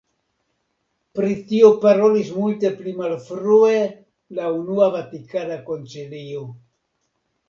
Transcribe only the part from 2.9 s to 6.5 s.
malfrue la Unua Vatikana Koncilio.